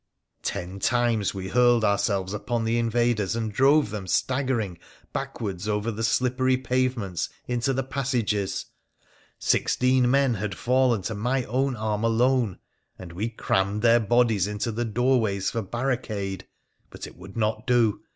[0.41, 4.79] Ten times we hurled ourselves upon the invaders and drove them staggering
[5.13, 8.65] backwards over the slippery pavements into the passages—
[9.37, 12.57] sixteen men had fallen to my own arm alone,
[12.97, 16.47] and we crammed their bodies into the doorways for barricade.
[16.89, 18.01] But it would not do.